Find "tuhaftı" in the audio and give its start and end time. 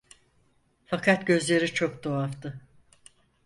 2.03-2.61